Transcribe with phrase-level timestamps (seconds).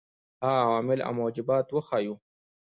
[0.43, 2.15] هغه عوامل او موجبات وښيیو.